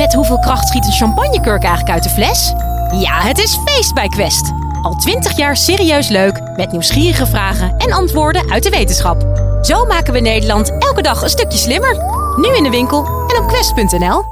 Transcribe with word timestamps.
Met 0.00 0.14
hoeveel 0.14 0.38
kracht 0.38 0.68
schiet 0.68 0.86
een 0.86 0.92
champagnekurk 0.92 1.62
eigenlijk 1.62 1.94
uit 1.94 2.02
de 2.02 2.08
fles? 2.08 2.52
Ja, 3.00 3.20
het 3.20 3.38
is 3.38 3.58
feest 3.64 3.94
bij 3.94 4.08
Quest. 4.08 4.52
Al 4.82 4.94
twintig 4.94 5.36
jaar 5.36 5.56
serieus 5.56 6.08
leuk, 6.08 6.40
met 6.56 6.72
nieuwsgierige 6.72 7.26
vragen 7.26 7.76
en 7.76 7.92
antwoorden 7.92 8.50
uit 8.50 8.62
de 8.62 8.70
wetenschap. 8.70 9.22
Zo 9.62 9.84
maken 9.84 10.12
we 10.12 10.20
Nederland 10.20 10.70
elke 10.78 11.02
dag 11.02 11.22
een 11.22 11.28
stukje 11.28 11.58
slimmer. 11.58 11.96
Nu 12.36 12.56
in 12.56 12.62
de 12.62 12.70
winkel 12.70 13.04
en 13.06 13.42
op 13.42 13.48
quest.nl. 13.48 14.22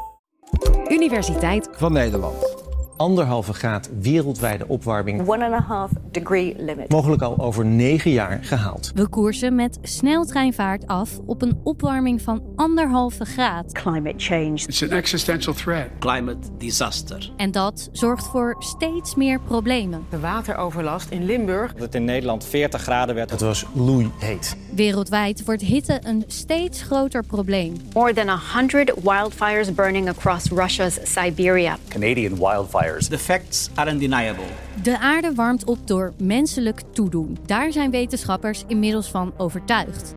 Universiteit 0.88 1.68
van 1.72 1.92
Nederland. 1.92 2.57
Anderhalve 2.98 3.52
graad 3.52 3.90
wereldwijde 4.00 4.68
opwarming. 4.68 5.28
One 5.28 5.44
and 5.44 5.54
a 5.54 5.64
half 5.66 5.90
degree 6.10 6.54
limit. 6.58 6.90
Mogelijk 6.90 7.22
al 7.22 7.38
over 7.38 7.66
negen 7.66 8.10
jaar 8.10 8.38
gehaald. 8.42 8.92
We 8.94 9.08
koersen 9.08 9.54
met 9.54 9.78
sneltreinvaart 9.82 10.86
af 10.86 11.18
op 11.26 11.42
een 11.42 11.60
opwarming 11.62 12.22
van 12.22 12.42
anderhalve 12.56 13.24
graad. 13.24 13.72
Climate 13.72 14.14
change. 14.16 14.54
It's 14.54 14.82
an 14.82 14.90
existential 14.90 15.54
threat. 15.54 15.86
Climate 15.98 16.48
disaster. 16.58 17.32
En 17.36 17.50
dat 17.50 17.88
zorgt 17.92 18.26
voor 18.26 18.56
steeds 18.58 19.14
meer 19.14 19.40
problemen. 19.40 20.06
De 20.10 20.20
wateroverlast 20.20 21.10
in 21.10 21.24
Limburg. 21.24 21.72
Dat 21.72 21.82
het 21.82 21.94
in 21.94 22.04
Nederland 22.04 22.44
40 22.44 22.82
graden 22.82 23.14
werd. 23.14 23.30
Het 23.30 23.40
was 23.40 23.64
loeiheet. 23.74 24.56
Wereldwijd 24.70 25.44
wordt 25.44 25.62
hitte 25.62 26.00
een 26.02 26.24
steeds 26.26 26.82
groter 26.82 27.24
probleem. 27.24 27.76
More 27.92 28.12
than 28.12 28.38
100 28.52 28.92
wildfires 29.02 29.74
burning 29.74 30.08
across 30.08 30.50
Russia's 30.50 30.98
Siberia. 31.02 31.76
Canadian 31.88 32.36
wildfires 32.36 32.87
The 32.96 33.18
facts 33.18 33.68
are 33.74 33.90
undeniable. 33.92 34.44
De 34.82 34.98
aarde 34.98 35.34
warmt 35.34 35.64
op 35.64 35.86
door 35.86 36.14
menselijk 36.22 36.82
toedoen. 36.92 37.38
Daar 37.46 37.72
zijn 37.72 37.90
wetenschappers 37.90 38.64
inmiddels 38.66 39.10
van 39.10 39.32
overtuigd. 39.36 40.14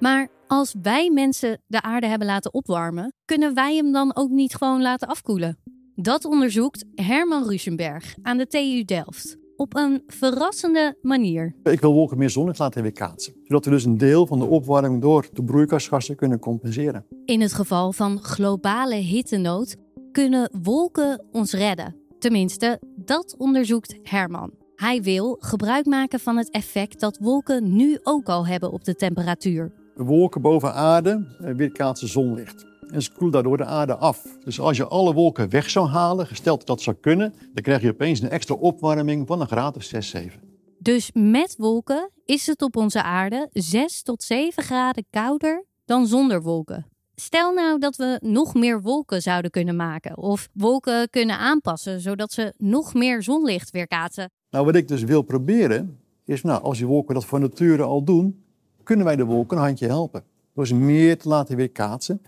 Maar 0.00 0.28
als 0.46 0.74
wij 0.82 1.10
mensen 1.10 1.62
de 1.66 1.82
aarde 1.82 2.06
hebben 2.06 2.26
laten 2.26 2.54
opwarmen, 2.54 3.12
kunnen 3.24 3.54
wij 3.54 3.76
hem 3.76 3.92
dan 3.92 4.16
ook 4.16 4.30
niet 4.30 4.54
gewoon 4.54 4.82
laten 4.82 5.08
afkoelen? 5.08 5.58
Dat 5.94 6.24
onderzoekt 6.24 6.84
Herman 6.94 7.48
Rusenberg 7.48 8.14
aan 8.22 8.38
de 8.38 8.46
TU 8.46 8.84
Delft. 8.84 9.36
Op 9.56 9.76
een 9.76 10.02
verrassende 10.06 10.98
manier. 11.02 11.54
Ik 11.62 11.80
wil 11.80 11.92
wolken 11.92 12.18
meer 12.18 12.30
zonlicht 12.30 12.58
laten 12.58 12.82
weerkaatsen. 12.82 13.34
Zodat 13.44 13.64
we 13.64 13.70
dus 13.70 13.84
een 13.84 13.98
deel 13.98 14.26
van 14.26 14.38
de 14.38 14.44
opwarming 14.44 15.00
door 15.00 15.28
de 15.32 15.44
broeikasgassen 15.44 16.16
kunnen 16.16 16.38
compenseren. 16.38 17.06
In 17.24 17.40
het 17.40 17.52
geval 17.52 17.92
van 17.92 18.22
globale 18.22 18.94
hittenood 18.94 19.76
kunnen 20.12 20.50
wolken 20.62 21.24
ons 21.32 21.52
redden. 21.52 21.99
Tenminste, 22.20 22.80
dat 22.96 23.34
onderzoekt 23.38 23.98
Herman. 24.02 24.50
Hij 24.74 25.02
wil 25.02 25.36
gebruik 25.40 25.86
maken 25.86 26.20
van 26.20 26.36
het 26.36 26.50
effect 26.50 27.00
dat 27.00 27.18
wolken 27.20 27.76
nu 27.76 27.98
ook 28.02 28.28
al 28.28 28.46
hebben 28.46 28.72
op 28.72 28.84
de 28.84 28.94
temperatuur. 28.94 29.72
De 29.94 30.04
wolken 30.04 30.42
boven 30.42 30.74
aarde 30.74 31.36
weerkaatsen 31.56 32.08
zonlicht. 32.08 32.66
En 32.90 33.02
ze 33.02 33.12
koelen 33.12 33.32
daardoor 33.32 33.56
de 33.56 33.64
aarde 33.64 33.96
af. 33.96 34.22
Dus 34.44 34.60
als 34.60 34.76
je 34.76 34.86
alle 34.86 35.14
wolken 35.14 35.50
weg 35.50 35.70
zou 35.70 35.88
halen, 35.88 36.26
gesteld 36.26 36.58
dat 36.58 36.66
dat 36.66 36.80
zou 36.80 36.96
kunnen, 37.00 37.34
dan 37.52 37.62
krijg 37.62 37.82
je 37.82 37.90
opeens 37.90 38.20
een 38.20 38.30
extra 38.30 38.54
opwarming 38.54 39.26
van 39.26 39.40
een 39.40 39.46
graad 39.46 39.76
of 39.76 39.82
6, 39.82 40.08
7. 40.08 40.40
Dus 40.78 41.10
met 41.12 41.54
wolken 41.58 42.10
is 42.24 42.46
het 42.46 42.62
op 42.62 42.76
onze 42.76 43.02
aarde 43.02 43.48
6 43.52 44.02
tot 44.02 44.22
7 44.22 44.62
graden 44.62 45.06
kouder 45.10 45.64
dan 45.84 46.06
zonder 46.06 46.42
wolken. 46.42 46.86
Stel 47.20 47.52
nou 47.52 47.78
dat 47.78 47.96
we 47.96 48.18
nog 48.22 48.54
meer 48.54 48.82
wolken 48.82 49.22
zouden 49.22 49.50
kunnen 49.50 49.76
maken 49.76 50.18
of 50.18 50.48
wolken 50.52 51.10
kunnen 51.10 51.38
aanpassen 51.38 52.00
zodat 52.00 52.32
ze 52.32 52.54
nog 52.56 52.94
meer 52.94 53.22
zonlicht 53.22 53.70
weerkaatsen. 53.70 54.30
Nou, 54.50 54.64
wat 54.64 54.74
ik 54.74 54.88
dus 54.88 55.02
wil 55.02 55.22
proberen 55.22 55.98
is, 56.24 56.42
nou, 56.42 56.62
als 56.62 56.78
die 56.78 56.86
wolken 56.86 57.14
dat 57.14 57.24
van 57.24 57.40
nature 57.40 57.82
al 57.82 58.04
doen, 58.04 58.42
kunnen 58.82 59.04
wij 59.04 59.16
de 59.16 59.24
wolken 59.24 59.56
een 59.56 59.62
handje 59.62 59.86
helpen. 59.86 60.24
Door 60.54 60.66
ze 60.66 60.74
meer 60.74 61.18
te 61.18 61.28
laten 61.28 61.56
weerkaatsen, 61.56 62.22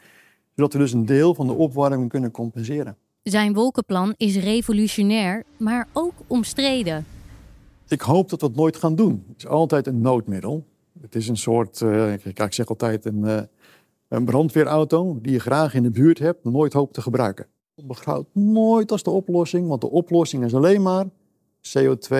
zodat 0.56 0.72
we 0.72 0.78
dus 0.78 0.92
een 0.92 1.06
deel 1.06 1.34
van 1.34 1.46
de 1.46 1.52
opwarming 1.52 2.08
kunnen 2.08 2.30
compenseren. 2.30 2.96
Zijn 3.22 3.54
wolkenplan 3.54 4.14
is 4.16 4.36
revolutionair, 4.36 5.44
maar 5.56 5.88
ook 5.92 6.14
omstreden. 6.26 7.06
Ik 7.88 8.00
hoop 8.00 8.28
dat 8.28 8.40
we 8.40 8.46
het 8.46 8.56
nooit 8.56 8.76
gaan 8.76 8.94
doen. 8.94 9.24
Het 9.28 9.36
is 9.38 9.46
altijd 9.46 9.86
een 9.86 10.00
noodmiddel. 10.00 10.66
Het 11.00 11.14
is 11.14 11.28
een 11.28 11.36
soort, 11.36 11.80
uh, 11.80 12.12
ik 12.12 12.52
zeg 12.52 12.66
altijd, 12.66 13.04
een, 13.04 13.18
uh, 13.24 13.40
een 14.12 14.24
brandweerauto 14.24 15.18
die 15.22 15.32
je 15.32 15.38
graag 15.38 15.74
in 15.74 15.82
de 15.82 15.90
buurt 15.90 16.18
hebt, 16.18 16.44
nooit 16.44 16.72
hoopt 16.72 16.94
te 16.94 17.02
gebruiken. 17.02 17.46
Beschouwt 17.74 18.26
nooit 18.32 18.92
als 18.92 19.02
de 19.02 19.10
oplossing, 19.10 19.68
want 19.68 19.80
de 19.80 19.90
oplossing 19.90 20.44
is 20.44 20.54
alleen 20.54 20.82
maar 20.82 21.06
CO2 21.62 22.14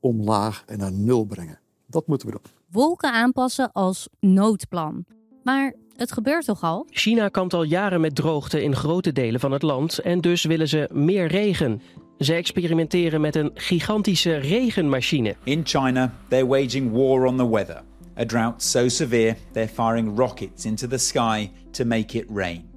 omlaag 0.00 0.62
en 0.66 0.78
naar 0.78 0.92
nul 0.92 1.24
brengen. 1.24 1.58
Dat 1.86 2.06
moeten 2.06 2.26
we 2.26 2.32
doen. 2.32 2.52
Wolken 2.70 3.12
aanpassen 3.12 3.72
als 3.72 4.08
noodplan. 4.20 5.04
Maar 5.42 5.74
het 5.96 6.12
gebeurt 6.12 6.44
toch 6.44 6.62
al? 6.62 6.86
China 6.90 7.28
kampt 7.28 7.54
al 7.54 7.62
jaren 7.62 8.00
met 8.00 8.14
droogte 8.14 8.62
in 8.62 8.76
grote 8.76 9.12
delen 9.12 9.40
van 9.40 9.52
het 9.52 9.62
land 9.62 9.98
en 9.98 10.20
dus 10.20 10.44
willen 10.44 10.68
ze 10.68 10.88
meer 10.92 11.26
regen. 11.26 11.80
Ze 12.18 12.34
experimenteren 12.34 13.20
met 13.20 13.36
een 13.36 13.50
gigantische 13.54 14.36
regenmachine. 14.36 15.36
In 15.44 15.60
China, 15.64 16.14
they're 16.28 16.46
waging 16.46 16.92
war 16.92 17.24
on 17.24 17.36
the 17.36 17.48
weather. 17.48 17.82
A 18.18 18.24
drought 18.24 18.62
so 18.62 18.88
severe, 18.88 19.36
they're 19.52 19.68
firing 19.68 20.16
rockets 20.16 20.64
into 20.64 20.86
the 20.86 20.98
sky 20.98 21.50
to 21.70 21.84
make 21.84 22.18
it 22.18 22.26
rain. 22.34 22.70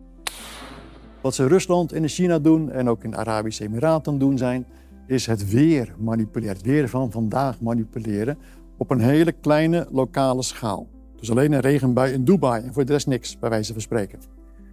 Wat 1.21 1.35
ze 1.35 1.47
Rusland 1.47 1.91
en 1.91 2.07
China 2.07 2.39
doen 2.39 2.71
en 2.71 2.89
ook 2.89 3.03
in 3.03 3.11
de 3.11 3.17
Arabische 3.17 3.63
Emiraten 3.63 4.17
doen 4.17 4.37
zijn, 4.37 4.65
is 5.07 5.25
het 5.25 5.49
weer 5.49 5.95
manipuleren. 5.97 6.55
Het 6.55 6.65
weer 6.65 6.89
van 6.89 7.11
vandaag 7.11 7.61
manipuleren 7.61 8.37
op 8.77 8.91
een 8.91 8.99
hele 8.99 9.31
kleine 9.31 9.87
lokale 9.91 10.43
schaal. 10.43 10.87
Dus 11.15 11.31
alleen 11.31 11.51
een 11.51 11.59
regenbui 11.59 12.13
in 12.13 12.23
Dubai 12.23 12.63
en 12.63 12.73
voor 12.73 12.85
de 12.85 12.91
rest 12.91 13.07
niks, 13.07 13.39
bij 13.39 13.49
wijze 13.49 13.73
van 13.73 13.81
spreken. 13.81 14.19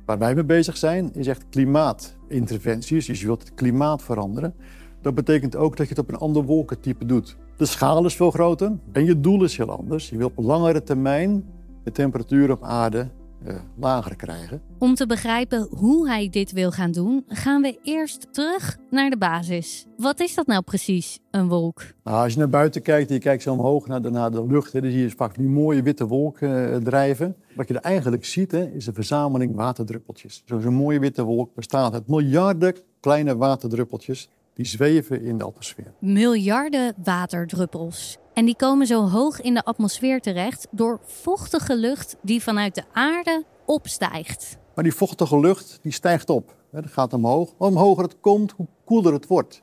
Waar 0.07 0.19
wij 0.19 0.35
mee 0.35 0.45
bezig 0.45 0.77
zijn, 0.77 1.15
is 1.15 1.27
echt 1.27 1.49
klimaatinterventies. 1.49 3.07
Dus 3.07 3.21
je 3.21 3.27
wilt 3.27 3.43
het 3.43 3.55
klimaat 3.55 4.03
veranderen. 4.03 4.55
Dat 5.03 5.15
betekent 5.15 5.57
ook 5.57 5.77
dat 5.77 5.89
je 5.89 5.95
het 5.95 6.03
op 6.03 6.09
een 6.09 6.19
ander 6.19 6.45
wolkentype 6.45 7.07
doet. 7.07 7.37
De 7.57 7.67
schaal 7.67 8.05
is 8.05 8.17
veel 8.17 8.31
groter 8.31 8.73
en 8.93 9.05
je 9.05 9.21
doel 9.21 9.45
is 9.45 9.57
heel 9.57 9.77
anders. 9.77 10.11
Je 10.11 10.17
wil 10.17 10.33
op 10.35 10.45
langere 10.45 10.83
termijn 10.83 11.45
de 11.85 11.93
temperatuur 11.93 12.51
op 12.51 12.63
aarde 12.63 13.11
uh, 13.47 13.55
lager 13.79 14.17
krijgen. 14.17 14.63
Om 14.79 14.95
te 14.95 15.07
begrijpen 15.07 15.69
hoe 15.71 16.09
hij 16.09 16.29
dit 16.29 16.53
wil 16.53 16.71
gaan 16.71 16.93
doen, 16.93 17.25
gaan 17.29 17.63
we 17.63 17.79
eerst 17.83 18.33
terug 18.33 18.79
naar 18.91 19.11
de 19.11 19.17
basis. 19.17 19.87
Wat 19.97 20.21
is 20.21 20.35
dat 20.35 20.47
nou 20.47 20.63
precies, 20.63 21.19
een 21.31 21.49
wolk? 21.49 21.83
Nou, 22.05 22.23
als 22.23 22.33
je 22.33 22.39
naar 22.39 22.49
buiten 22.49 22.83
kijkt 22.83 23.09
en 23.09 23.15
je 23.15 23.21
kijkt 23.21 23.43
zo 23.43 23.53
omhoog 23.53 23.87
naar 23.87 24.03
de, 24.03 24.11
naar 24.11 24.31
de 24.31 24.47
lucht, 24.47 24.73
hè, 24.73 24.81
dan 24.81 24.91
zie 24.91 25.01
je 25.01 25.11
vaak 25.11 25.35
die 25.35 25.49
mooie 25.49 25.83
witte 25.83 26.07
wolken 26.07 26.71
uh, 26.71 26.77
drijven. 26.77 27.37
Wat 27.55 27.69
je 27.69 27.75
er 27.75 27.81
eigenlijk 27.81 28.25
ziet, 28.25 28.51
hè, 28.51 28.71
is 28.71 28.87
een 28.87 28.95
verzameling 28.95 29.55
waterdruppeltjes. 29.55 30.43
Zo'n 30.45 30.75
mooie 30.75 30.99
witte 30.99 31.23
wolk 31.23 31.55
bestaat 31.55 31.93
uit 31.93 32.09
miljarden 32.09 32.75
kleine 33.01 33.37
waterdruppeltjes 33.37 34.31
die 34.55 34.67
zweven 34.67 35.23
in 35.23 35.39
de 35.39 35.45
atmosfeer. 35.45 35.93
Miljarden 35.99 36.95
waterdruppels. 37.05 38.19
En 38.33 38.45
die 38.45 38.57
komen 38.57 38.87
zo 38.87 39.09
hoog 39.09 39.41
in 39.41 39.55
de 39.55 39.65
atmosfeer 39.65 40.21
terecht 40.21 40.67
door 40.71 41.01
vochtige 41.03 41.77
lucht 41.77 42.17
die 42.23 42.43
vanuit 42.43 42.75
de 42.75 42.85
aarde 42.93 43.45
opstijgt. 43.67 44.59
Maar 44.75 44.85
die 44.85 44.95
vochtige 44.95 45.41
lucht 45.41 45.79
die 45.83 45.93
stijgt 45.93 46.31
op. 46.31 46.55
Dat 46.71 46.87
gaat 46.87 47.13
omhoog. 47.13 47.53
Hoe 47.57 47.79
hoger 47.79 48.03
het 48.03 48.21
komt, 48.21 48.53
hoe 48.57 48.67
koeler 48.85 49.13
het 49.13 49.27
wordt. 49.27 49.63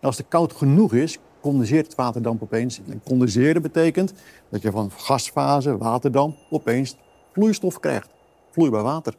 En 0.00 0.06
als 0.06 0.16
het 0.16 0.28
koud 0.28 0.52
genoeg 0.52 0.92
is, 0.92 1.18
condenseert 1.40 1.86
het 1.86 1.94
waterdamp 1.94 2.42
opeens. 2.42 2.80
En 2.88 3.02
condenseren 3.02 3.62
betekent 3.62 4.12
dat 4.48 4.62
je 4.62 4.70
van 4.70 4.90
gasfase, 4.90 5.76
waterdamp, 5.76 6.36
opeens 6.50 6.96
vloeistof 7.32 7.80
krijgt. 7.80 8.08
Vloeibaar 8.50 8.82
water. 8.82 9.14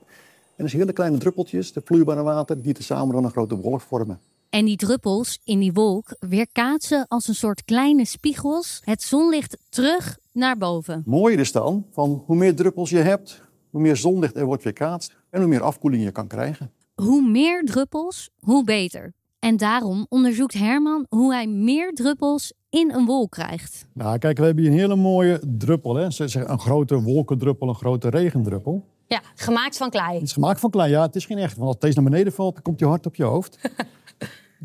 En 0.55 0.63
dat 0.63 0.69
zijn 0.69 0.81
hele 0.81 0.93
kleine 0.93 1.17
druppeltjes, 1.17 1.73
de 1.73 1.81
vloeibare 1.85 2.23
water, 2.23 2.61
die 2.61 2.73
tezamen 2.73 3.15
dan 3.15 3.23
een 3.23 3.31
grote 3.31 3.55
wolk 3.55 3.81
vormen. 3.81 4.19
En 4.55 4.65
die 4.65 4.77
druppels 4.77 5.39
in 5.43 5.59
die 5.59 5.73
wolk 5.73 6.15
weerkaatsen 6.19 7.05
als 7.07 7.27
een 7.27 7.35
soort 7.35 7.63
kleine 7.63 8.05
spiegels 8.05 8.81
het 8.83 9.03
zonlicht 9.03 9.57
terug 9.69 10.17
naar 10.31 10.57
boven. 10.57 11.03
Mooi 11.05 11.35
is 11.35 11.51
dan, 11.51 11.85
van 11.91 12.23
hoe 12.25 12.35
meer 12.35 12.55
druppels 12.55 12.89
je 12.89 12.97
hebt, 12.97 13.41
hoe 13.69 13.81
meer 13.81 13.95
zonlicht 13.95 14.35
er 14.35 14.45
wordt 14.45 14.63
weerkaatst 14.63 15.15
en 15.29 15.39
hoe 15.39 15.49
meer 15.49 15.61
afkoeling 15.61 16.03
je 16.03 16.11
kan 16.11 16.27
krijgen. 16.27 16.71
Hoe 16.93 17.29
meer 17.29 17.63
druppels, 17.63 18.29
hoe 18.39 18.63
beter. 18.63 19.13
En 19.39 19.57
daarom 19.57 20.05
onderzoekt 20.09 20.53
Herman 20.53 21.05
hoe 21.09 21.33
hij 21.33 21.47
meer 21.47 21.93
druppels 21.93 22.53
in 22.69 22.91
een 22.91 23.05
wolk 23.05 23.31
krijgt. 23.31 23.85
Nou, 23.93 24.17
kijk, 24.17 24.37
we 24.37 24.45
hebben 24.45 24.63
hier 24.63 24.73
een 24.73 24.79
hele 24.79 24.95
mooie 24.95 25.41
druppel. 25.57 25.95
Hè? 25.95 26.07
Een 26.33 26.59
grote 26.59 27.01
wolkendruppel, 27.01 27.69
een 27.69 27.75
grote 27.75 28.09
regendruppel. 28.09 28.85
Ja, 29.07 29.21
gemaakt 29.35 29.77
van 29.77 29.89
klei. 29.89 30.13
Het 30.13 30.23
is 30.23 30.33
gemaakt 30.33 30.59
van 30.59 30.69
klei, 30.69 30.91
ja. 30.91 31.01
Het 31.01 31.15
is 31.15 31.25
geen 31.25 31.37
echt. 31.37 31.57
Want 31.57 31.67
als 31.67 31.79
deze 31.79 32.01
naar 32.01 32.09
beneden 32.09 32.33
valt, 32.33 32.53
dan 32.53 32.63
komt 32.63 32.79
je 32.79 32.85
hard 32.85 33.05
op 33.05 33.15
je 33.15 33.23
hoofd. 33.23 33.57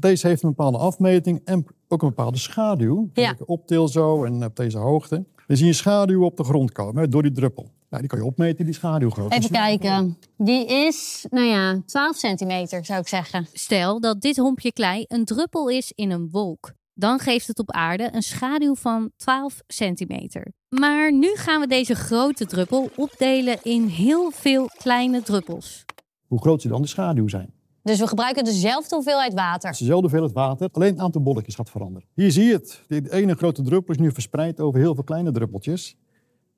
Deze 0.00 0.26
heeft 0.26 0.43
een 0.43 0.49
bepaalde 0.49 0.79
afmeting 0.79 1.41
en 1.44 1.67
ook 1.88 2.02
een 2.02 2.08
bepaalde 2.08 2.38
schaduw. 2.38 3.11
Ja. 3.12 3.31
Als 3.31 3.41
ik 3.41 3.49
optil 3.49 3.88
zo 3.88 4.25
en 4.25 4.44
op 4.44 4.56
deze 4.56 4.79
hoogte. 4.79 5.25
Dan 5.47 5.56
zie 5.56 5.67
je 5.67 5.73
schaduw 5.73 6.25
op 6.25 6.37
de 6.37 6.44
grond 6.44 6.73
komen 6.73 7.11
door 7.11 7.23
die 7.23 7.32
druppel. 7.32 7.70
Nou, 7.91 8.02
die 8.02 8.11
kan 8.11 8.19
je 8.19 8.25
opmeten, 8.25 8.64
die 8.64 8.75
schaduwgrootte. 8.75 9.37
Even 9.37 9.50
kijken. 9.50 10.19
Die 10.37 10.67
is, 10.67 11.26
nou 11.31 11.47
ja, 11.47 11.82
12 11.87 12.17
centimeter 12.17 12.85
zou 12.85 13.00
ik 13.00 13.08
zeggen. 13.08 13.47
Stel 13.52 14.00
dat 14.00 14.20
dit 14.20 14.37
hompje 14.37 14.73
klei 14.73 15.05
een 15.08 15.25
druppel 15.25 15.69
is 15.69 15.93
in 15.94 16.11
een 16.11 16.29
wolk. 16.31 16.73
Dan 16.94 17.19
geeft 17.19 17.47
het 17.47 17.58
op 17.58 17.70
aarde 17.70 18.08
een 18.12 18.23
schaduw 18.23 18.75
van 18.75 19.11
12 19.17 19.62
centimeter. 19.67 20.52
Maar 20.69 21.12
nu 21.12 21.37
gaan 21.37 21.61
we 21.61 21.67
deze 21.67 21.94
grote 21.94 22.47
druppel 22.47 22.91
opdelen 22.97 23.58
in 23.62 23.87
heel 23.87 24.31
veel 24.31 24.70
kleine 24.79 25.23
druppels. 25.23 25.85
Hoe 26.26 26.41
groot 26.41 26.61
zou 26.61 26.73
dan 26.73 26.82
de 26.82 26.88
schaduw 26.88 27.29
zijn? 27.29 27.52
Dus 27.82 27.98
we 27.98 28.06
gebruiken 28.06 28.44
dezelfde 28.44 28.94
hoeveelheid 28.94 29.34
water. 29.34 29.70
Dezelfde 29.70 30.00
hoeveelheid 30.00 30.32
water, 30.32 30.68
alleen 30.72 30.92
het 30.92 31.00
aantal 31.00 31.22
bolletjes 31.22 31.54
gaat 31.54 31.70
veranderen. 31.70 32.08
Hier 32.14 32.32
zie 32.32 32.44
je 32.44 32.52
het. 32.52 32.82
De 32.86 33.12
ene 33.12 33.34
grote 33.34 33.62
druppel 33.62 33.94
is 33.94 34.00
nu 34.00 34.12
verspreid 34.12 34.60
over 34.60 34.80
heel 34.80 34.94
veel 34.94 35.04
kleine 35.04 35.32
druppeltjes. 35.32 35.96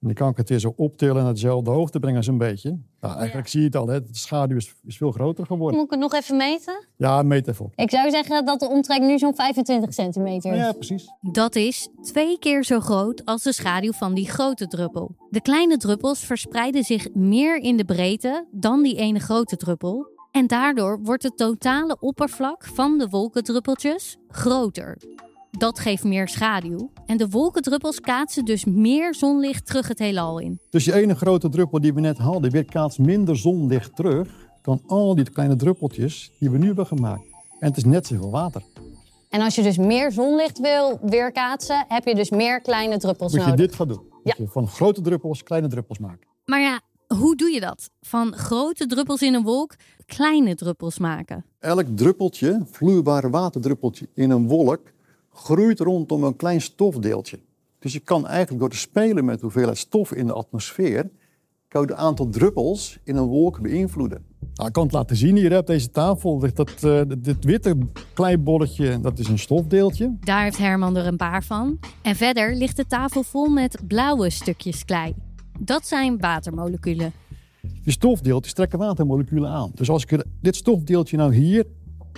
En 0.03 0.09
dan 0.09 0.17
kan 0.17 0.29
ik 0.29 0.37
het 0.37 0.49
weer 0.49 0.59
zo 0.59 0.73
optillen 0.77 1.23
naar 1.23 1.33
dezelfde 1.33 1.71
hoogte 1.71 1.99
brengen, 1.99 2.25
zo'n 2.25 2.39
beetje. 2.39 2.79
Nou, 3.01 3.17
eigenlijk 3.19 3.49
zie 3.49 3.61
je 3.61 3.67
het 3.67 3.77
al, 3.77 3.87
hè. 3.87 4.03
de 4.03 4.09
schaduw 4.11 4.57
is, 4.57 4.75
is 4.85 4.97
veel 4.97 5.11
groter 5.11 5.47
geworden. 5.47 5.77
Moet 5.77 5.85
ik 5.85 5.91
het 5.91 6.01
nog 6.01 6.15
even 6.15 6.37
meten? 6.37 6.87
Ja, 6.97 7.23
meet 7.23 7.49
even 7.49 7.65
op. 7.65 7.73
Ik 7.77 7.91
zou 7.91 8.11
zeggen 8.11 8.45
dat 8.45 8.61
de 8.61 8.69
omtrek 8.69 9.01
nu 9.01 9.19
zo'n 9.19 9.35
25 9.35 9.95
centimeter 9.95 10.53
is. 10.53 10.59
Ja, 10.59 10.73
precies. 10.73 11.09
Dat 11.21 11.57
is 11.57 11.89
twee 12.03 12.39
keer 12.39 12.65
zo 12.65 12.81
groot 12.81 13.25
als 13.25 13.43
de 13.43 13.53
schaduw 13.53 13.93
van 13.93 14.15
die 14.15 14.31
grote 14.31 14.67
druppel. 14.67 15.15
De 15.31 15.41
kleine 15.41 15.77
druppels 15.77 16.21
verspreiden 16.21 16.85
zich 16.85 17.15
meer 17.15 17.57
in 17.59 17.77
de 17.77 17.85
breedte 17.85 18.47
dan 18.51 18.83
die 18.83 18.97
ene 18.97 19.19
grote 19.19 19.57
druppel. 19.57 20.12
En 20.33 20.47
daardoor 20.47 20.99
wordt 21.03 21.23
het 21.23 21.37
totale 21.37 21.97
oppervlak 22.01 22.65
van 22.75 22.99
de 22.99 23.09
wolkendruppeltjes 23.09 24.17
groter. 24.29 24.97
Dat 25.51 25.79
geeft 25.79 26.05
meer 26.05 26.29
schaduw 26.29 26.91
en 27.07 27.17
de 27.17 27.29
wolkendruppels 27.29 28.01
kaatsen 28.01 28.45
dus 28.45 28.65
meer 28.65 29.15
zonlicht 29.15 29.67
terug 29.67 29.89
het 29.89 29.99
heelal 29.99 30.39
in. 30.39 30.61
Dus 30.71 30.85
die 30.85 30.95
ene 30.95 31.15
grote 31.15 31.49
druppel 31.49 31.81
die 31.81 31.95
we 31.95 32.01
net 32.01 32.19
hadden, 32.19 32.51
weerkaatst 32.51 32.99
minder 32.99 33.37
zonlicht 33.37 33.97
terug 33.97 34.29
dan 34.63 34.83
al 34.87 35.15
die 35.15 35.31
kleine 35.31 35.57
druppeltjes 35.57 36.33
die 36.39 36.51
we 36.51 36.59
nu 36.59 36.67
hebben 36.67 36.87
gemaakt. 36.87 37.25
En 37.59 37.69
het 37.69 37.77
is 37.77 37.85
net 37.85 38.07
zoveel 38.07 38.31
water. 38.31 38.63
En 39.29 39.41
als 39.41 39.55
je 39.55 39.63
dus 39.63 39.77
meer 39.77 40.13
zonlicht 40.13 40.59
wil 40.59 40.99
weerkaatsen, 41.03 41.85
heb 41.89 42.07
je 42.07 42.15
dus 42.15 42.31
meer 42.31 42.61
kleine 42.61 42.99
druppels 42.99 43.33
Moet 43.33 43.41
je 43.41 43.51
nodig. 43.51 43.67
dit 43.67 43.75
gaan 43.75 43.89
doen. 43.89 44.03
Ja. 44.25 44.35
Je 44.39 44.49
van 44.49 44.69
grote 44.69 45.01
druppels 45.01 45.43
kleine 45.43 45.69
druppels 45.69 45.99
maken. 45.99 46.27
Maar 46.45 46.61
ja, 46.61 46.81
hoe 47.15 47.37
doe 47.37 47.51
je 47.51 47.61
dat? 47.61 47.91
Van 48.01 48.37
grote 48.37 48.87
druppels 48.87 49.23
in 49.23 49.35
een 49.35 49.43
wolk 49.43 49.75
kleine 50.07 50.55
druppels 50.55 50.99
maken. 50.99 51.45
Elk 51.59 51.87
druppeltje, 51.95 52.63
vloeibare 52.71 53.31
waterdruppeltje 53.31 54.09
in 54.15 54.31
een 54.31 54.47
wolk, 54.47 54.93
groeit 55.33 55.81
rondom 55.81 56.25
een 56.25 56.37
klein 56.37 56.61
stofdeeltje. 56.61 57.41
Dus 57.79 57.93
je 57.93 58.01
kan 58.01 58.27
eigenlijk 58.27 58.61
door 58.61 58.71
te 58.71 58.77
spelen 58.77 59.25
met 59.25 59.35
de 59.35 59.43
hoeveelheid 59.43 59.79
stof 59.79 60.13
in 60.13 60.27
de 60.27 60.33
atmosfeer, 60.33 61.11
kan 61.69 61.83
je 61.83 61.87
het 61.87 61.97
aantal 61.97 62.29
druppels 62.29 62.99
in 63.05 63.17
een 63.17 63.27
wolk 63.27 63.61
beïnvloeden. 63.61 64.25
Nou, 64.55 64.69
ik 64.69 64.75
kan 64.75 64.83
het 64.83 64.93
laten 64.93 65.17
zien 65.17 65.37
hier 65.37 65.59
op 65.59 65.67
deze 65.67 65.91
tafel. 65.91 66.39
Dat, 66.55 66.83
eh, 66.83 67.01
dit 67.19 67.45
witte 67.45 67.79
kleibolletje, 68.15 69.01
dat 69.01 69.19
is 69.19 69.29
een 69.29 69.39
stofdeeltje. 69.39 70.17
Daar 70.21 70.43
heeft 70.43 70.59
Herman 70.59 70.97
er 70.97 71.07
een 71.07 71.17
paar 71.17 71.45
van. 71.45 71.79
En 72.03 72.17
verder 72.17 72.57
ligt 72.57 72.77
de 72.77 72.87
tafel 72.87 73.23
vol 73.23 73.49
met 73.49 73.79
blauwe 73.87 74.31
stukjes 74.31 74.85
klei. 74.85 75.15
Dat 75.65 75.87
zijn 75.87 76.19
watermoleculen. 76.19 77.13
Die 77.61 77.93
stofdeeltjes 77.93 78.53
trekken 78.53 78.79
watermoleculen 78.79 79.51
aan. 79.51 79.71
Dus 79.75 79.91
als 79.91 80.05
ik 80.05 80.25
dit 80.41 80.57
stofdeeltje 80.57 81.17
nou 81.17 81.35
hier 81.35 81.67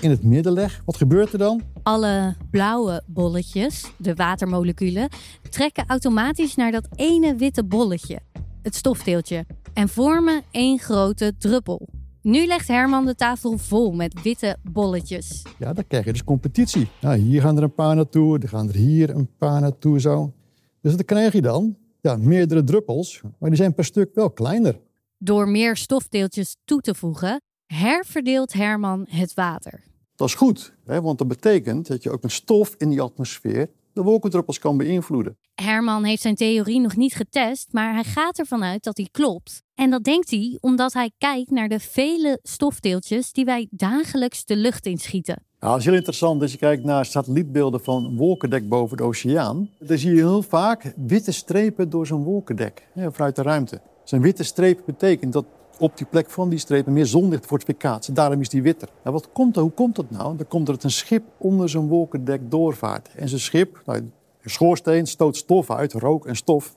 in 0.00 0.11
het 0.11 0.23
midden 0.23 0.52
leg, 0.52 0.82
wat 0.85 0.96
gebeurt 0.96 1.32
er 1.32 1.38
dan? 1.38 1.62
Alle 1.82 2.35
blauwe 2.50 3.02
bolletjes, 3.06 3.91
de 3.99 4.14
watermoleculen, 4.14 5.08
trekken 5.50 5.85
automatisch 5.87 6.55
naar 6.55 6.70
dat 6.73 6.88
ene 6.94 7.35
witte 7.35 7.64
bolletje, 7.64 8.20
het 8.62 8.75
stofdeeltje, 8.75 9.47
en 9.73 9.88
vormen 9.88 10.43
één 10.50 10.79
grote 10.79 11.32
druppel. 11.38 11.88
Nu 12.23 12.47
legt 12.47 12.69
Herman 12.69 13.06
de 13.06 13.14
tafel 13.14 13.58
vol 13.58 13.93
met 13.93 14.23
witte 14.23 14.56
bolletjes. 14.62 15.43
Ja, 15.58 15.73
dan 15.73 15.87
krijg 15.87 16.05
je 16.05 16.12
dus 16.12 16.25
competitie. 16.25 16.88
Nou, 17.00 17.19
hier 17.19 17.40
gaan 17.40 17.56
er 17.56 17.62
een 17.62 17.75
paar 17.75 17.94
naartoe, 17.94 18.38
er 18.38 18.49
gaan 18.49 18.69
er 18.69 18.75
hier 18.75 19.11
een 19.11 19.31
paar 19.38 19.61
naartoe 19.61 20.00
zo. 20.00 20.32
Dus 20.81 20.97
dan 20.97 21.05
krijg 21.05 21.32
je 21.32 21.43
dan 21.43 21.76
ja, 22.04 22.16
meerdere 22.16 22.64
druppels, 22.64 23.20
maar 23.38 23.50
die 23.50 23.58
zijn 23.58 23.74
per 23.74 23.84
stuk 23.84 24.14
wel 24.14 24.30
kleiner. 24.30 24.80
Door 25.18 25.48
meer 25.48 25.76
stofdeeltjes 25.76 26.56
toe 26.64 26.80
te 26.80 26.94
voegen, 26.94 27.40
herverdeelt 27.66 28.52
Herman 28.52 29.06
het 29.10 29.34
water. 29.34 29.82
Dat 30.14 30.28
is 30.28 30.34
goed, 30.34 30.74
hè, 30.84 31.00
want 31.00 31.18
dat 31.18 31.28
betekent 31.28 31.86
dat 31.86 32.02
je 32.02 32.10
ook 32.10 32.22
met 32.22 32.32
stof 32.32 32.74
in 32.78 32.88
die 32.88 33.00
atmosfeer 33.00 33.70
de 33.94 34.02
wolkendruppels 34.02 34.58
kan 34.58 34.76
beïnvloeden. 34.76 35.38
Herman 35.55 36.05
heeft 36.05 36.23
zijn 36.23 36.35
theorie 36.35 36.81
nog 36.81 36.96
niet 36.96 37.14
getest, 37.14 37.69
maar 37.73 37.94
hij 37.94 38.05
gaat 38.05 38.38
ervan 38.38 38.64
uit 38.64 38.85
dat 38.85 38.96
die 38.96 39.08
klopt. 39.11 39.62
En 39.75 39.91
dat 39.91 40.05
denkt 40.05 40.31
hij 40.31 40.58
omdat 40.61 40.93
hij 40.93 41.11
kijkt 41.19 41.50
naar 41.50 41.69
de 41.69 41.81
vele 41.81 42.38
stofdeeltjes 42.43 43.32
die 43.32 43.44
wij 43.44 43.67
dagelijks 43.70 44.44
de 44.44 44.56
lucht 44.56 44.87
inschieten. 44.87 45.43
Nou, 45.61 45.73
dat 45.73 45.79
is 45.79 45.85
heel 45.85 45.94
interessant 45.94 46.43
als 46.43 46.52
je 46.52 46.58
kijkt 46.58 46.85
naar 46.85 47.05
satellietbeelden 47.05 47.81
van 47.81 48.05
een 48.05 48.17
wolkendek 48.17 48.69
boven 48.69 48.96
de 48.96 49.02
oceaan. 49.02 49.70
Dan 49.79 49.99
zie 49.99 50.11
je 50.11 50.17
heel 50.17 50.43
vaak 50.43 50.94
witte 50.97 51.32
strepen 51.32 51.90
door 51.90 52.06
zo'n 52.06 52.25
wolkendek, 52.25 52.88
hè, 52.93 53.12
vanuit 53.12 53.37
de 53.37 53.43
ruimte. 53.43 53.81
Zo'n 54.05 54.20
witte 54.20 54.43
streep 54.43 54.82
betekent 54.87 55.32
dat 55.32 55.44
op 55.79 55.97
die 55.97 56.06
plek 56.06 56.31
van 56.31 56.49
die 56.49 56.59
strepen 56.59 56.93
meer 56.93 57.06
zonlicht 57.06 57.49
wordt 57.49 57.67
weerkaatst. 57.67 58.15
Daarom 58.15 58.41
is 58.41 58.49
die 58.49 58.62
witter. 58.62 58.88
Nou, 59.03 59.15
wat 59.15 59.32
komt 59.32 59.56
er, 59.56 59.62
hoe 59.62 59.71
komt 59.71 59.97
dat 59.97 60.11
nou? 60.11 60.37
Dan 60.37 60.47
komt 60.47 60.69
er 60.69 60.75
dat 60.75 60.85
een 60.85 60.91
schip 60.91 61.25
onder 61.38 61.69
zo'n 61.69 61.88
wolkendek 61.88 62.50
doorvaart. 62.50 63.09
En 63.15 63.29
zo'n 63.29 63.38
schip, 63.38 63.82
nou, 63.87 63.99
een 63.99 64.50
schoorsteen, 64.50 65.06
stoot 65.06 65.37
stof 65.37 65.71
uit, 65.71 65.93
rook 65.93 66.26
en 66.26 66.37
stof. 66.37 66.75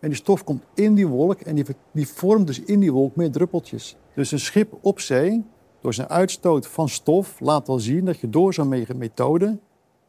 En 0.00 0.08
die 0.08 0.18
stof 0.18 0.44
komt 0.44 0.62
in 0.74 0.94
die 0.94 1.06
wolk 1.06 1.40
en 1.40 1.54
die, 1.54 1.64
die 1.92 2.08
vormt 2.08 2.46
dus 2.46 2.60
in 2.60 2.80
die 2.80 2.92
wolk 2.92 3.16
meer 3.16 3.30
druppeltjes. 3.30 3.96
Dus 4.14 4.32
een 4.32 4.40
schip 4.40 4.78
op 4.80 5.00
zee, 5.00 5.44
door 5.80 5.94
zijn 5.94 6.08
uitstoot 6.08 6.66
van 6.66 6.88
stof, 6.88 7.40
laat 7.40 7.66
wel 7.66 7.78
zien 7.78 8.04
dat 8.04 8.18
je 8.18 8.28
door 8.28 8.54
zo'n 8.54 8.68
me- 8.68 8.86
methode 8.96 9.58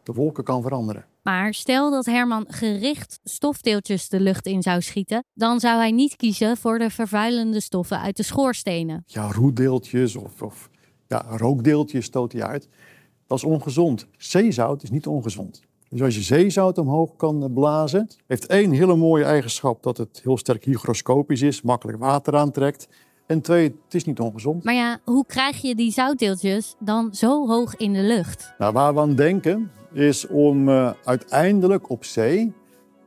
de 0.03 0.13
wolken 0.13 0.44
kan 0.44 0.62
veranderen. 0.62 1.06
Maar 1.21 1.53
stel 1.53 1.92
dat 1.92 2.06
Herman 2.06 2.45
gericht 2.48 3.19
stofdeeltjes 3.24 4.09
de 4.09 4.19
lucht 4.19 4.45
in 4.45 4.62
zou 4.62 4.81
schieten, 4.81 5.24
dan 5.33 5.59
zou 5.59 5.77
hij 5.77 5.92
niet 5.92 6.15
kiezen 6.15 6.57
voor 6.57 6.80
de 6.80 6.89
vervuilende 6.89 7.59
stoffen 7.59 8.00
uit 8.00 8.18
de 8.18 8.24
schoorstenen. 8.24 9.03
Ja, 9.06 9.31
roetdeeltjes 9.31 10.15
of, 10.15 10.42
of 10.42 10.69
ja, 11.07 11.25
rookdeeltjes 11.30 12.06
stoot 12.06 12.31
hij 12.31 12.44
uit. 12.44 12.69
Dat 13.27 13.38
is 13.38 13.44
ongezond. 13.44 14.07
Zeezout 14.18 14.83
is 14.83 14.89
niet 14.89 15.07
ongezond. 15.07 15.62
Dus 15.89 16.01
als 16.01 16.15
je 16.15 16.21
zeezout 16.21 16.77
omhoog 16.77 17.15
kan 17.15 17.51
blazen, 17.54 18.07
heeft 18.27 18.45
één 18.45 18.71
hele 18.71 18.95
mooie 18.95 19.24
eigenschap 19.24 19.83
dat 19.83 19.97
het 19.97 20.19
heel 20.24 20.38
sterk 20.38 20.63
hygroscopisch 20.63 21.42
is, 21.42 21.62
makkelijk 21.62 21.97
water 21.97 22.36
aantrekt. 22.36 22.88
En 23.25 23.42
twee, 23.42 23.63
het 23.63 23.94
is 23.94 24.06
niet 24.06 24.19
ongezond. 24.19 24.63
Maar 24.63 24.74
ja, 24.74 25.00
hoe 25.04 25.25
krijg 25.25 25.62
je 25.62 25.75
die 25.75 25.92
zoutdeeltjes 25.92 26.75
dan 26.80 27.13
zo 27.13 27.47
hoog 27.47 27.75
in 27.75 27.94
de 27.94 28.01
lucht? 28.01 28.54
Nou, 28.57 28.74
waar 28.74 28.94
we 28.94 29.00
aan 29.00 29.15
denken 29.15 29.71
is 29.94 30.28
om 30.28 30.70
eh, 30.70 30.92
uiteindelijk 31.04 31.90
op 31.90 32.04
zee 32.06 32.54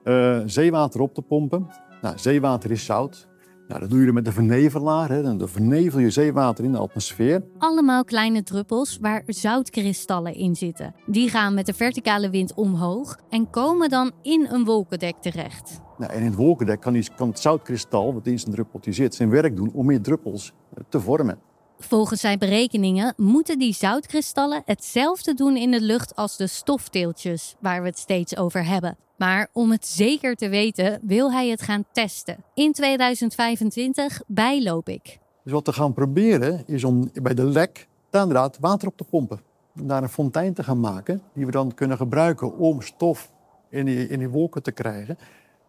eh, 0.05 0.41
zeewater 0.47 1.01
op 1.01 1.15
te 1.15 1.23
pompen. 1.23 1.67
Nou, 2.03 2.19
zeewater 2.19 2.71
is 2.71 2.85
zout. 2.85 3.29
Nou, 3.69 3.81
dat 3.81 3.91
doe 3.91 4.05
je 4.05 4.13
met 4.13 4.27
een 4.27 4.33
vernevelaar. 4.33 5.09
Hè. 5.09 5.23
Dan 5.23 5.49
vernevel 5.49 5.99
je 5.99 6.11
zeewater 6.11 6.65
in 6.65 6.73
de 6.73 6.79
atmosfeer. 6.79 7.45
Allemaal 7.59 8.05
kleine 8.05 8.43
druppels 8.43 8.99
waar 9.01 9.23
zoutkristallen 9.27 10.35
in 10.35 10.55
zitten. 10.55 10.95
Die 11.07 11.29
gaan 11.29 11.55
met 11.55 11.67
de 11.67 11.75
verticale 11.75 12.31
wind 12.31 12.55
omhoog 12.55 13.19
en 13.31 13.51
komen 13.51 13.89
dan 13.89 14.13
in 14.23 14.47
een 14.51 14.65
wolkendek 14.65 15.15
terecht. 15.21 15.81
Nou, 15.99 16.13
en 16.13 16.19
in 16.19 16.25
het 16.27 16.35
wolkendek 16.35 16.81
kan, 16.81 16.93
die, 16.93 17.09
kan 17.17 17.29
het 17.29 17.39
zoutkristal, 17.39 18.15
wat 18.15 18.27
in 18.27 18.39
zijn 18.39 18.55
druppeltje 18.55 18.93
zit, 18.93 19.15
zijn 19.15 19.31
werk 19.31 19.57
doen 19.57 19.73
om 19.73 19.87
meer 19.87 20.01
druppels 20.03 20.53
eh, 20.75 20.85
te 20.89 21.01
vormen. 21.01 21.39
Volgens 21.79 22.21
zijn 22.21 22.39
berekeningen 22.39 23.15
moeten 23.17 23.59
die 23.59 23.75
zoutkristallen 23.75 24.63
hetzelfde 24.65 25.35
doen 25.35 25.57
in 25.57 25.71
de 25.71 25.81
lucht 25.81 26.17
als 26.17 26.37
de 26.37 26.47
stofdeeltjes 26.47 27.55
waar 27.61 27.83
we 27.83 27.89
het 27.89 27.99
steeds 27.99 28.37
over 28.37 28.65
hebben. 28.65 28.97
Maar 29.17 29.49
om 29.53 29.71
het 29.71 29.87
zeker 29.87 30.37
te 30.37 30.49
weten 30.49 31.01
wil 31.03 31.33
hij 31.33 31.49
het 31.49 31.63
gaan 31.63 31.85
testen. 31.93 32.45
In 32.55 32.73
2025 32.73 34.23
bij 34.27 34.63
Lopik. 34.63 35.19
Dus 35.43 35.53
wat 35.53 35.67
we 35.67 35.73
gaan 35.73 35.93
proberen 35.93 36.63
is 36.67 36.85
om 36.85 37.11
bij 37.13 37.35
de 37.35 37.45
lek 37.45 37.89
inderdaad 38.11 38.59
water 38.61 38.89
op 38.89 38.97
te 38.97 39.05
pompen. 39.05 39.41
Om 39.81 39.87
daar 39.87 40.03
een 40.03 40.09
fontein 40.09 40.55
te 40.55 40.63
gaan 40.63 40.81
maken 40.81 41.23
die 41.33 41.47
we 41.47 41.51
dan 41.51 41.75
kunnen 41.75 41.97
gebruiken 41.97 42.57
om 42.57 42.81
stof 42.81 43.33
in 43.69 43.85
die, 43.85 44.09
in 44.09 44.19
die 44.19 44.29
wolken 44.29 44.63
te 44.63 44.73
krijgen. 44.73 45.19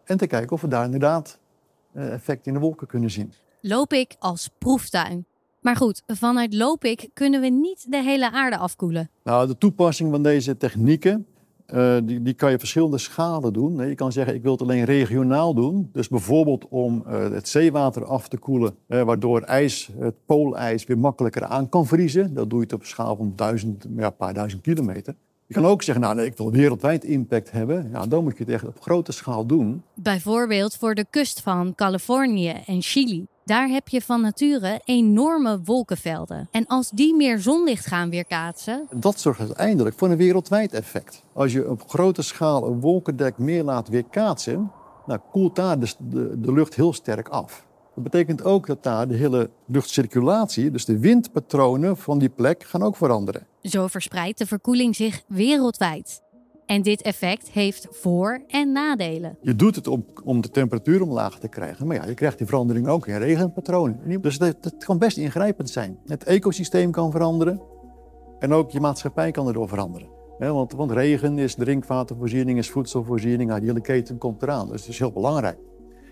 En 0.04 0.16
te 0.16 0.26
kijken 0.26 0.52
of 0.52 0.60
we 0.60 0.68
daar 0.68 0.84
inderdaad 0.84 1.38
eh, 1.92 2.12
effect 2.12 2.46
in 2.46 2.52
de 2.52 2.58
wolken 2.58 2.86
kunnen 2.86 3.10
zien. 3.10 3.32
Lopik 3.60 4.16
als 4.18 4.50
proeftuin. 4.58 5.26
Maar 5.66 5.76
goed, 5.76 6.02
vanuit 6.06 6.54
Lopik 6.54 7.08
kunnen 7.12 7.40
we 7.40 7.48
niet 7.48 7.90
de 7.90 8.02
hele 8.02 8.32
aarde 8.32 8.56
afkoelen. 8.56 9.10
Nou, 9.24 9.46
de 9.46 9.58
toepassing 9.58 10.10
van 10.10 10.22
deze 10.22 10.56
technieken, 10.56 11.26
eh, 11.66 11.96
die, 12.04 12.22
die 12.22 12.34
kan 12.34 12.50
je 12.50 12.58
verschillende 12.58 12.98
schalen 12.98 13.52
doen. 13.52 13.88
Je 13.88 13.94
kan 13.94 14.12
zeggen, 14.12 14.34
ik 14.34 14.42
wil 14.42 14.52
het 14.52 14.62
alleen 14.62 14.84
regionaal 14.84 15.54
doen. 15.54 15.88
Dus 15.92 16.08
bijvoorbeeld 16.08 16.68
om 16.68 17.02
eh, 17.06 17.30
het 17.30 17.48
zeewater 17.48 18.04
af 18.04 18.28
te 18.28 18.36
koelen, 18.36 18.74
eh, 18.86 19.02
waardoor 19.02 19.40
ijs, 19.40 19.90
het 19.98 20.14
poolijs 20.26 20.84
weer 20.84 20.98
makkelijker 20.98 21.44
aan 21.44 21.68
kan 21.68 21.86
vriezen. 21.86 22.34
Dat 22.34 22.50
doe 22.50 22.58
je 22.58 22.64
het 22.64 22.74
op 22.74 22.80
een 22.80 22.86
schaal 22.86 23.16
van 23.16 23.32
duizend, 23.36 23.86
ja, 23.96 24.06
een 24.06 24.16
paar 24.16 24.34
duizend 24.34 24.62
kilometer. 24.62 25.14
Je 25.46 25.54
kan 25.54 25.66
ook 25.66 25.82
zeggen, 25.82 26.04
nou, 26.04 26.16
nee, 26.16 26.26
ik 26.26 26.36
wil 26.36 26.50
wereldwijd 26.50 27.04
impact 27.04 27.50
hebben. 27.50 27.88
Ja, 27.92 28.06
dan 28.06 28.24
moet 28.24 28.38
je 28.38 28.44
het 28.44 28.52
echt 28.52 28.66
op 28.66 28.80
grote 28.80 29.12
schaal 29.12 29.46
doen. 29.46 29.82
Bijvoorbeeld 29.94 30.76
voor 30.76 30.94
de 30.94 31.06
kust 31.10 31.40
van 31.40 31.74
Californië 31.74 32.54
en 32.66 32.82
Chili. 32.82 33.26
Daar 33.46 33.68
heb 33.68 33.88
je 33.88 34.02
van 34.02 34.20
nature 34.20 34.80
enorme 34.84 35.60
wolkenvelden. 35.64 36.48
En 36.50 36.66
als 36.66 36.90
die 36.90 37.14
meer 37.14 37.38
zonlicht 37.38 37.86
gaan 37.86 38.10
weerkaatsen, 38.10 38.86
Dat 38.94 39.20
zorgt 39.20 39.40
uiteindelijk 39.40 39.98
voor 39.98 40.10
een 40.10 40.16
wereldwijd 40.16 40.72
effect. 40.72 41.22
Als 41.32 41.52
je 41.52 41.70
op 41.70 41.88
grote 41.88 42.22
schaal 42.22 42.66
een 42.66 42.80
wolkendek 42.80 43.38
meer 43.38 43.62
laat 43.62 43.88
weerkaatsen, 43.88 44.70
nou, 45.06 45.20
koelt 45.30 45.56
daar 45.56 45.78
de, 45.78 45.92
de, 45.98 46.40
de 46.40 46.52
lucht 46.52 46.74
heel 46.74 46.92
sterk 46.92 47.28
af. 47.28 47.64
Dat 47.94 48.04
betekent 48.04 48.44
ook 48.44 48.66
dat 48.66 48.82
daar 48.82 49.08
de 49.08 49.14
hele 49.14 49.50
luchtcirculatie, 49.66 50.70
dus 50.70 50.84
de 50.84 50.98
windpatronen 50.98 51.96
van 51.96 52.18
die 52.18 52.28
plek, 52.28 52.64
gaan 52.64 52.82
ook 52.82 52.96
veranderen. 52.96 53.46
Zo 53.62 53.86
verspreidt 53.86 54.38
de 54.38 54.46
verkoeling 54.46 54.96
zich 54.96 55.22
wereldwijd. 55.26 56.22
En 56.66 56.82
dit 56.82 57.02
effect 57.02 57.50
heeft 57.50 57.86
voor- 57.90 58.42
en 58.46 58.72
nadelen. 58.72 59.38
Je 59.40 59.56
doet 59.56 59.76
het 59.76 59.86
om, 59.86 60.04
om 60.24 60.40
de 60.40 60.50
temperatuur 60.50 61.02
omlaag 61.02 61.38
te 61.38 61.48
krijgen, 61.48 61.86
maar 61.86 61.96
ja, 61.96 62.06
je 62.06 62.14
krijgt 62.14 62.38
die 62.38 62.46
verandering 62.46 62.88
ook 62.88 63.06
in 63.06 63.16
regenpatronen. 63.16 64.20
Dus 64.20 64.38
dat, 64.38 64.62
dat 64.62 64.84
kan 64.84 64.98
best 64.98 65.16
ingrijpend 65.16 65.70
zijn. 65.70 65.98
Het 66.06 66.24
ecosysteem 66.24 66.90
kan 66.90 67.10
veranderen 67.10 67.60
en 68.38 68.52
ook 68.52 68.70
je 68.70 68.80
maatschappij 68.80 69.30
kan 69.30 69.46
erdoor 69.46 69.68
veranderen. 69.68 70.08
want, 70.38 70.72
want, 70.72 70.90
regen 70.90 71.38
is 71.38 71.54
drinkwatervoorziening, 71.54 72.58
is 72.58 72.70
voedselvoorziening, 72.70 73.48
nou, 73.48 73.60
die 73.60 73.68
hele 73.68 73.80
keten 73.80 74.18
komt 74.18 74.42
eraan. 74.42 74.68
Dus 74.68 74.80
het 74.80 74.90
is 74.90 74.98
heel 74.98 75.12
belangrijk. 75.12 75.58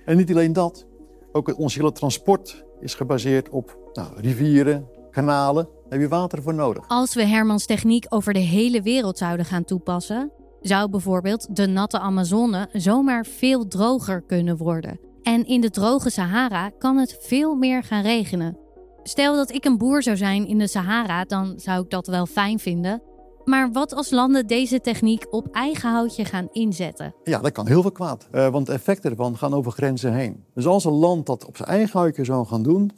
En 0.05 0.17
niet 0.17 0.31
alleen 0.31 0.53
dat, 0.53 0.87
ook 1.33 1.59
ons 1.59 1.75
hele 1.75 1.93
transport 1.93 2.65
is 2.81 2.95
gebaseerd 2.95 3.49
op 3.49 3.79
nou, 3.93 4.21
rivieren, 4.21 4.89
kanalen. 5.11 5.65
Daar 5.65 5.83
heb 5.89 6.01
je 6.01 6.09
water 6.09 6.43
voor 6.43 6.55
nodig. 6.55 6.85
Als 6.89 7.15
we 7.15 7.27
Hermans 7.27 7.67
techniek 7.67 8.07
over 8.09 8.33
de 8.33 8.39
hele 8.39 8.83
wereld 8.83 9.19
zouden 9.19 9.47
gaan 9.47 9.65
toepassen, 9.65 10.33
zou 10.67 10.91
bijvoorbeeld 10.91 11.57
de 11.57 11.67
natte 11.67 11.99
Amazone 11.99 12.69
zomaar 12.73 13.27
veel 13.27 13.67
droger 13.67 14.23
kunnen 14.23 14.57
worden. 14.57 15.01
En 15.23 15.47
in 15.47 15.61
de 15.61 15.71
droge 15.71 16.11
Sahara 16.11 16.71
kan 16.79 16.97
het 16.97 17.17
veel 17.21 17.55
meer 17.55 17.83
gaan 17.83 18.03
regenen. 18.03 18.57
Stel 19.03 19.37
dat 19.37 19.51
ik 19.51 19.65
een 19.65 19.79
boer 19.79 20.03
zou 20.03 20.17
zijn 20.17 20.47
in 20.47 20.59
de 20.59 20.67
Sahara, 20.67 21.25
dan 21.25 21.55
zou 21.57 21.83
ik 21.83 21.91
dat 21.91 22.07
wel 22.07 22.27
fijn 22.27 22.59
vinden. 22.59 23.03
Maar 23.45 23.73
wat 23.73 23.95
als 23.95 24.11
landen 24.11 24.47
deze 24.47 24.81
techniek 24.81 25.27
op 25.31 25.49
eigen 25.53 25.91
houtje 25.91 26.25
gaan 26.25 26.49
inzetten? 26.53 27.15
Ja, 27.25 27.39
dat 27.39 27.53
kan 27.53 27.67
heel 27.67 27.83
veel 27.83 27.93
kwaad. 27.93 28.29
Uh, 28.33 28.49
want 28.49 28.67
de 28.67 28.73
effecten 28.73 29.11
ervan 29.11 29.37
gaan 29.37 29.55
over 29.55 29.73
grenzen 29.73 30.15
heen. 30.15 30.45
Dus 30.55 30.67
als 30.67 30.85
een 30.85 30.93
land 30.93 31.27
dat 31.27 31.45
op 31.45 31.57
zijn 31.57 31.69
eigen 31.69 31.99
houtje 31.99 32.25
zou 32.25 32.47
gaan 32.47 32.63
doen, 32.63 32.91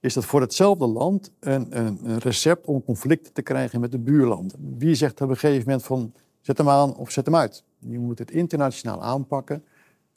is 0.00 0.14
dat 0.14 0.24
voor 0.24 0.40
hetzelfde 0.40 0.86
land 0.86 1.30
een, 1.40 1.66
een, 1.78 1.98
een 2.04 2.18
recept 2.18 2.66
om 2.66 2.84
conflicten 2.84 3.32
te 3.32 3.42
krijgen 3.42 3.80
met 3.80 3.92
de 3.92 3.98
buurlanden. 3.98 4.74
Wie 4.78 4.94
zegt 4.94 5.20
op 5.20 5.28
een 5.28 5.36
gegeven 5.36 5.64
moment 5.66 5.84
van 5.84 6.12
zet 6.44 6.58
hem 6.58 6.68
aan 6.68 6.96
of 6.96 7.10
zet 7.10 7.26
hem 7.26 7.36
uit? 7.36 7.64
Je 7.78 7.98
moet 7.98 8.18
het 8.18 8.30
internationaal 8.30 9.02
aanpakken. 9.02 9.64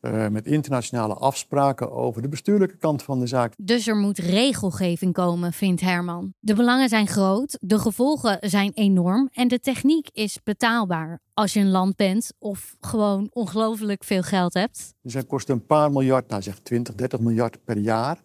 Uh, 0.02 0.28
met 0.28 0.46
internationale 0.46 1.14
afspraken 1.14 1.92
over 1.92 2.22
de 2.22 2.28
bestuurlijke 2.28 2.78
kant 2.78 3.04
van 3.04 3.20
de 3.20 3.28
zaak. 3.28 3.54
Dus 3.58 3.88
er 3.88 3.96
moet 3.96 4.18
regelgeving 4.18 5.14
komen, 5.14 5.54
vindt 5.54 5.82
Herman. 5.82 6.34
De 6.40 6.54
belangen 6.54 6.90
zijn 6.90 7.08
groot, 7.08 7.58
de 7.62 7.80
gevolgen 7.80 8.38
zijn 8.42 8.72
enorm 8.74 9.30
en 9.32 9.48
de 9.48 9.60
techniek 9.60 10.10
is 10.12 10.40
betaalbaar. 10.44 11.20
Als 11.34 11.54
je 11.54 11.60
een 11.60 11.70
land 11.70 11.96
bent 11.96 12.34
of 12.40 12.76
gewoon 12.80 13.28
ongelooflijk 13.32 14.04
veel 14.04 14.22
geld 14.22 14.54
hebt. 14.54 14.94
Dus 15.02 15.14
dat 15.14 15.28
kost 15.28 15.50
een 15.50 15.66
paar 15.66 15.92
miljard, 15.92 16.30
nou 16.30 16.42
zeg 16.42 16.60
20, 16.60 16.96
30 16.96 17.20
miljard 17.20 17.64
per 17.64 17.78
jaar 17.78 18.22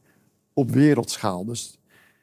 op 0.52 0.71
wereldschaal. 0.71 1.44
Dus 1.44 1.78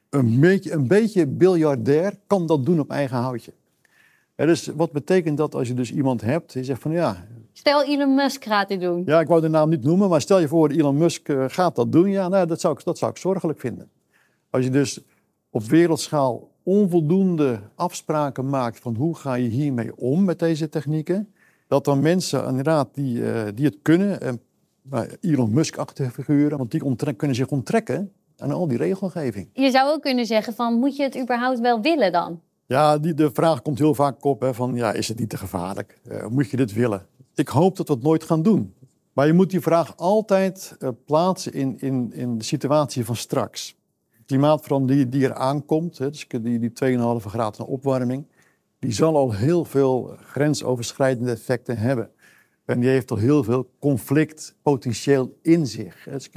een 0.10 0.40
beetje, 0.40 0.72
een 0.72 0.88
beetje 0.88 1.28
biljardair 1.28 2.20
kan 2.28 2.46
dat 2.46 2.66
doen 2.66 2.80
op 2.80 2.90
eigen 2.90 3.18
houtje. 3.18 3.54
Ja, 4.40 4.46
dus 4.46 4.68
wat 4.68 4.92
betekent 4.92 5.38
dat 5.38 5.56
als 5.56 5.68
je 5.68 5.74
dus 5.74 5.92
iemand 5.92 6.22
hebt 6.22 6.54
die 6.54 6.64
zegt 6.64 6.82
van 6.82 6.92
ja... 6.92 7.28
Stel 7.54 7.84
Elon 7.84 8.16
Musk 8.16 8.44
gaat 8.44 8.68
dit 8.68 8.82
doen. 8.82 9.04
Ja, 9.06 9.20
ik 9.20 9.28
wou 9.28 9.42
de 9.42 9.48
naam 9.48 9.70
niet 9.70 9.84
noemen, 9.84 10.10
maar 10.10 10.22
stel 10.22 10.40
je 10.40 10.48
voor 10.48 10.70
Elon 10.70 10.98
Musk 10.98 11.30
uh, 11.30 11.46
gaat 11.48 11.76
dat 11.76 11.92
doen. 11.92 12.10
Ja, 12.10 12.28
nou, 12.28 12.48
dat, 12.48 12.60
zou 12.60 12.74
ik, 12.78 12.84
dat 12.84 12.98
zou 12.98 13.12
ik 13.12 13.18
zorgelijk 13.18 13.60
vinden. 13.60 13.90
Als 14.50 14.64
je 14.64 14.70
dus 14.70 15.00
op 15.50 15.64
wereldschaal 15.64 16.52
onvoldoende 16.64 17.60
afspraken 17.76 18.50
maakt 18.50 18.80
van 18.80 18.96
hoe 18.96 19.16
ga 19.16 19.34
je 19.34 19.48
hiermee 19.48 19.96
om 19.96 20.24
met 20.24 20.40
deze 20.40 20.70
technieken, 20.70 21.34
dat 21.68 21.86
dan 21.86 22.00
mensen 22.00 22.48
inderdaad 22.48 22.88
die, 22.94 23.20
uh, 23.20 23.42
die 23.56 23.66
het 23.66 23.78
kunnen, 23.82 24.40
uh, 24.94 25.02
Elon 25.22 25.54
Musk-achtige 25.54 26.12
figuren, 26.12 26.58
want 26.58 26.72
die 26.72 27.14
kunnen 27.16 27.36
zich 27.36 27.48
onttrekken 27.48 28.12
aan 28.38 28.52
al 28.52 28.68
die 28.68 28.78
regelgeving. 28.78 29.50
Je 29.54 29.72
zou 29.72 29.90
ook 29.90 30.02
kunnen 30.02 30.26
zeggen 30.26 30.54
van 30.54 30.74
moet 30.74 30.96
je 30.96 31.04
het 31.04 31.20
überhaupt 31.20 31.60
wel 31.60 31.82
willen 31.82 32.12
dan? 32.12 32.40
Ja, 32.70 32.98
die, 32.98 33.14
de 33.14 33.30
vraag 33.34 33.62
komt 33.62 33.80
heel 33.80 33.96
vaak 33.96 34.24
op 34.24 34.42
hè, 34.42 34.54
van 34.54 34.76
ja, 34.76 34.94
is 34.94 35.08
het 35.08 35.20
niet 35.20 35.30
te 35.30 35.38
gevaarlijk? 35.38 36.00
Uh, 36.12 36.28
moet 36.28 36.50
je 36.50 36.58
dit 36.58 36.74
willen? 36.74 37.06
Ik 37.36 37.48
hoop 37.48 37.76
dat 37.76 37.88
we 37.88 37.94
het 37.94 38.04
nooit 38.04 38.24
gaan 38.24 38.44
doen. 38.44 38.74
Maar 39.14 39.28
je 39.28 39.34
moet 39.34 39.50
die 39.50 39.62
vraag 39.62 39.98
altijd 39.98 40.76
uh, 40.80 40.90
plaatsen 41.06 41.54
in, 41.54 41.80
in, 41.80 42.14
in 42.14 42.38
de 42.38 42.44
situatie 42.44 43.06
van 43.06 43.16
straks. 43.16 43.76
Klimaatverandering 44.26 45.02
die, 45.02 45.20
die 45.20 45.30
er 45.30 45.36
aankomt, 45.36 45.98
dus 45.98 46.28
die, 46.28 46.60
die 46.60 46.98
2,5 46.98 47.26
graden 47.26 47.66
opwarming, 47.66 48.26
die 48.80 48.92
zal 48.92 49.16
al 49.16 49.34
heel 49.34 49.66
veel 49.66 50.18
grensoverschrijdende 50.24 51.32
effecten 51.32 51.78
hebben. 51.78 52.10
En 52.70 52.80
die 52.80 52.90
heeft 52.90 53.12
al 53.12 53.18
heel 53.18 53.44
veel 53.44 53.70
conflictpotentieel 53.80 55.38
in 55.42 55.68
zich. 55.68 56.08
Dus 56.12 56.30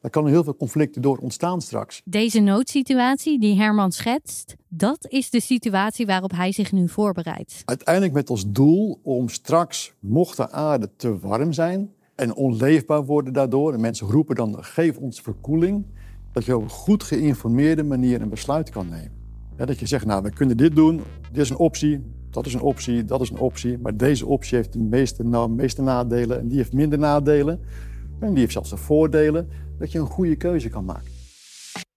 daar 0.00 0.10
kan 0.10 0.26
heel 0.26 0.44
veel 0.44 0.56
conflicten 0.56 1.02
door 1.02 1.18
ontstaan 1.18 1.60
straks. 1.60 2.02
Deze 2.04 2.40
noodsituatie 2.40 3.40
die 3.40 3.56
Herman 3.56 3.92
schetst, 3.92 4.54
dat 4.68 5.06
is 5.08 5.30
de 5.30 5.40
situatie 5.40 6.06
waarop 6.06 6.30
hij 6.30 6.52
zich 6.52 6.72
nu 6.72 6.88
voorbereidt. 6.88 7.62
Uiteindelijk 7.64 8.14
met 8.14 8.30
als 8.30 8.50
doel 8.50 9.00
om 9.02 9.28
straks, 9.28 9.94
mocht 10.00 10.36
de 10.36 10.50
aarde 10.50 10.90
te 10.96 11.18
warm 11.18 11.52
zijn 11.52 11.90
en 12.14 12.34
onleefbaar 12.34 13.04
worden 13.04 13.32
daardoor, 13.32 13.72
en 13.72 13.80
mensen 13.80 14.06
roepen 14.10 14.34
dan 14.34 14.64
geef 14.64 14.96
ons 14.96 15.20
verkoeling, 15.20 15.84
dat 16.32 16.44
je 16.44 16.56
op 16.56 16.62
een 16.62 16.68
goed 16.68 17.02
geïnformeerde 17.02 17.82
manier 17.82 18.20
een 18.20 18.28
besluit 18.28 18.70
kan 18.70 18.88
nemen. 18.88 19.12
dat 19.56 19.78
je 19.78 19.86
zegt, 19.86 20.06
nou 20.06 20.22
we 20.22 20.32
kunnen 20.32 20.56
dit 20.56 20.76
doen, 20.76 21.00
dit 21.32 21.42
is 21.42 21.50
een 21.50 21.56
optie, 21.56 22.00
dat 22.34 22.46
is 22.46 22.54
een 22.54 22.60
optie, 22.60 23.04
dat 23.04 23.20
is 23.20 23.30
een 23.30 23.38
optie. 23.38 23.78
Maar 23.78 23.96
deze 23.96 24.26
optie 24.26 24.56
heeft 24.56 24.72
de 24.72 24.78
meeste, 24.78 25.24
nou, 25.24 25.50
meeste 25.50 25.82
nadelen 25.82 26.40
en 26.40 26.48
die 26.48 26.56
heeft 26.56 26.72
minder 26.72 26.98
nadelen. 26.98 27.60
En 28.20 28.30
die 28.30 28.38
heeft 28.38 28.52
zelfs 28.52 28.70
de 28.70 28.76
voordelen 28.76 29.48
dat 29.78 29.92
je 29.92 29.98
een 29.98 30.06
goede 30.06 30.36
keuze 30.36 30.68
kan 30.68 30.84
maken. 30.84 31.12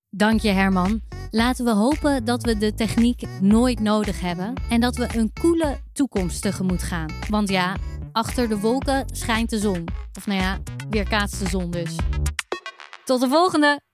Dank 0.10 0.40
je 0.40 0.50
Herman. 0.50 1.02
Laten 1.32 1.66
we 1.66 1.74
hopen 1.74 2.26
dat 2.26 2.44
we 2.44 2.58
de 2.58 2.74
techniek 2.74 3.24
nooit 3.42 3.80
nodig 3.80 4.20
hebben 4.20 4.54
en 4.70 4.82
dat 4.82 4.96
we 4.96 5.08
een 5.16 5.32
koele 5.42 5.78
toekomst 5.94 6.42
tegemoet 6.42 6.84
gaan. 6.84 7.10
Want 7.30 7.50
ja, 7.50 7.76
achter 8.12 8.50
de 8.50 8.60
wolken 8.60 9.06
schijnt 9.14 9.50
de 9.50 9.60
zon. 9.60 9.84
Of 10.18 10.28
nou 10.28 10.40
ja, 10.40 10.60
weerkaatst 10.90 11.40
de 11.40 11.50
zon 11.50 11.72
dus. 11.72 11.96
Tot 13.06 13.22
de 13.22 13.28
volgende! 13.28 13.87